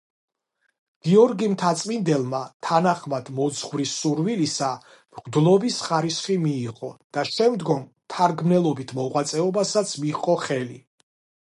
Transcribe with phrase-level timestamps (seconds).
[1.07, 4.69] გიორგი მთაწმინდელმა, თანახმად მოძღვრის სურვილისა,
[5.17, 10.81] მღვდლობის ხარისხი მიიღო და შემდგომ მთარგმნელობით მოღვაწეობასაც მიჰყო ხელი.